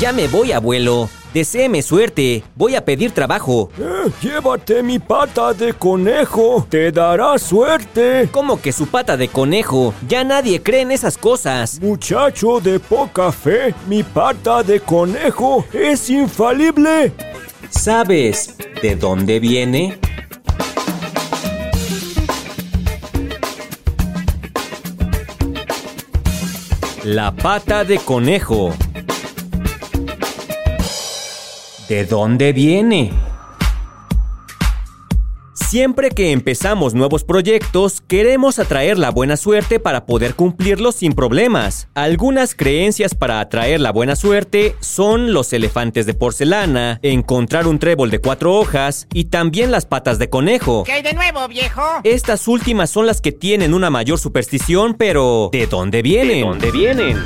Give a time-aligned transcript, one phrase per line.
[0.00, 1.08] Ya me voy, abuelo.
[1.34, 2.44] Deséeme suerte.
[2.54, 3.68] Voy a pedir trabajo.
[3.80, 6.64] Eh, llévate mi pata de conejo.
[6.70, 8.28] Te dará suerte.
[8.30, 9.92] ¿Cómo que su pata de conejo?
[10.08, 11.80] Ya nadie cree en esas cosas.
[11.80, 17.12] Muchacho de poca fe, mi pata de conejo es infalible.
[17.68, 19.98] ¿Sabes de dónde viene?
[27.02, 28.74] La pata de conejo.
[31.88, 33.12] ¿De dónde viene?
[35.54, 41.88] Siempre que empezamos nuevos proyectos, queremos atraer la buena suerte para poder cumplirlos sin problemas.
[41.94, 48.10] Algunas creencias para atraer la buena suerte son los elefantes de porcelana, encontrar un trébol
[48.10, 50.84] de cuatro hojas y también las patas de conejo.
[50.84, 51.82] ¿Qué hay de nuevo, viejo?
[52.04, 56.36] Estas últimas son las que tienen una mayor superstición, pero ¿de dónde vienen?
[56.36, 57.16] ¿De dónde vienen?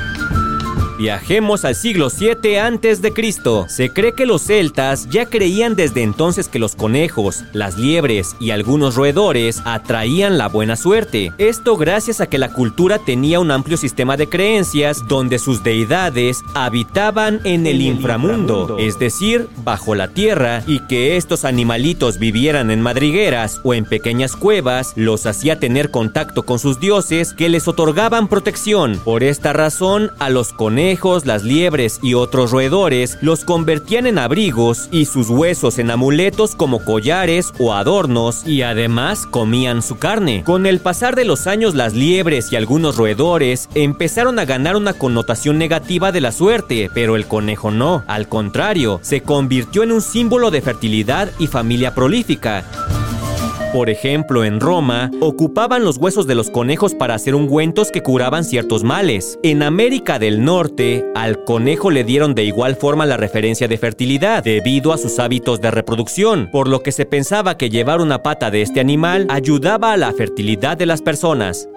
[0.97, 3.65] Viajemos al siglo 7 antes de Cristo.
[3.67, 8.51] Se cree que los celtas ya creían desde entonces que los conejos, las liebres y
[8.51, 11.31] algunos roedores atraían la buena suerte.
[11.39, 16.43] Esto gracias a que la cultura tenía un amplio sistema de creencias donde sus deidades
[16.53, 22.81] habitaban en el inframundo, es decir, bajo la tierra, y que estos animalitos vivieran en
[22.81, 28.27] madrigueras o en pequeñas cuevas los hacía tener contacto con sus dioses que les otorgaban
[28.27, 28.99] protección.
[29.03, 30.82] Por esta razón, a los conejos
[31.25, 36.83] las liebres y otros roedores los convertían en abrigos y sus huesos en amuletos como
[36.83, 40.43] collares o adornos y además comían su carne.
[40.45, 44.91] Con el pasar de los años las liebres y algunos roedores empezaron a ganar una
[44.91, 50.01] connotación negativa de la suerte, pero el conejo no, al contrario, se convirtió en un
[50.01, 52.65] símbolo de fertilidad y familia prolífica.
[53.73, 58.43] Por ejemplo, en Roma, ocupaban los huesos de los conejos para hacer ungüentos que curaban
[58.43, 59.39] ciertos males.
[59.41, 64.43] En América del Norte, al conejo le dieron de igual forma la referencia de fertilidad,
[64.43, 68.51] debido a sus hábitos de reproducción, por lo que se pensaba que llevar una pata
[68.51, 71.67] de este animal ayudaba a la fertilidad de las personas.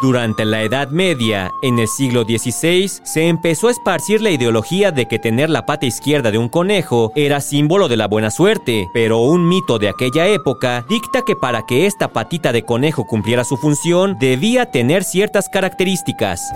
[0.00, 5.06] Durante la Edad Media, en el siglo XVI, se empezó a esparcir la ideología de
[5.06, 9.18] que tener la pata izquierda de un conejo era símbolo de la buena suerte, pero
[9.18, 13.58] un mito de aquella época dicta que para que esta patita de conejo cumpliera su
[13.58, 16.50] función, debía tener ciertas características.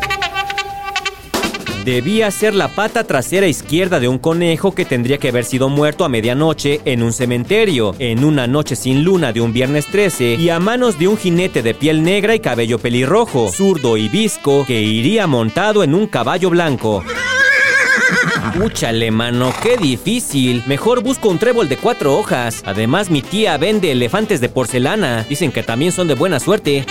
[1.84, 6.06] Debía ser la pata trasera izquierda de un conejo que tendría que haber sido muerto
[6.06, 10.48] a medianoche en un cementerio, en una noche sin luna de un viernes 13 y
[10.48, 14.80] a manos de un jinete de piel negra y cabello pelirrojo, zurdo y visco, que
[14.80, 17.04] iría montado en un caballo blanco.
[18.62, 20.62] Úchale, mano, qué difícil.
[20.66, 22.62] Mejor busco un trébol de cuatro hojas.
[22.64, 25.26] Además, mi tía vende elefantes de porcelana.
[25.28, 26.86] Dicen que también son de buena suerte.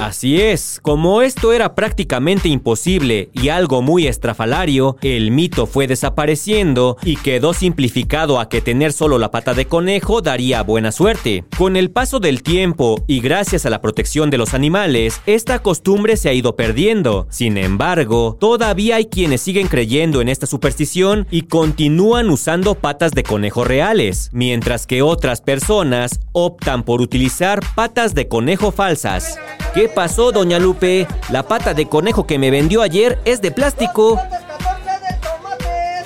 [0.00, 6.98] Así es, como esto era prácticamente imposible y algo muy estrafalario, el mito fue desapareciendo
[7.02, 11.44] y quedó simplificado a que tener solo la pata de conejo daría buena suerte.
[11.56, 16.18] Con el paso del tiempo y gracias a la protección de los animales, esta costumbre
[16.18, 17.26] se ha ido perdiendo.
[17.30, 23.22] Sin embargo, todavía hay quienes siguen creyendo en esta superstición y continúan usando patas de
[23.22, 29.38] conejo reales, mientras que otras personas optan por utilizar patas de conejo falsas.
[29.86, 31.06] ¿Qué pasó, doña Lupe?
[31.30, 34.20] La pata de conejo que me vendió ayer es de plástico.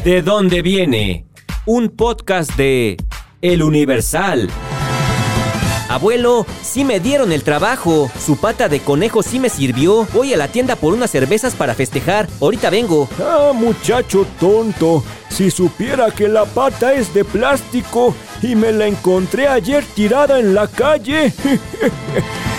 [0.04, 1.24] ¿De dónde viene?
[1.64, 2.98] Un podcast de
[3.40, 4.50] El Universal.
[5.88, 8.10] Abuelo, sí me dieron el trabajo.
[8.22, 10.06] Su pata de conejo sí me sirvió.
[10.12, 12.28] Voy a la tienda por unas cervezas para festejar.
[12.38, 13.08] Ahorita vengo.
[13.18, 15.02] Ah, muchacho tonto.
[15.30, 20.54] Si supiera que la pata es de plástico y me la encontré ayer tirada en
[20.54, 21.32] la calle.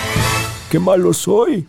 [0.72, 1.68] qué malo soy.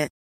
[0.00, 0.12] it.